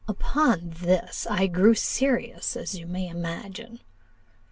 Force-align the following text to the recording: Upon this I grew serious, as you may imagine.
Upon 0.07 0.71
this 0.79 1.27
I 1.29 1.45
grew 1.45 1.75
serious, 1.75 2.57
as 2.57 2.73
you 2.75 2.87
may 2.87 3.07
imagine. 3.07 3.81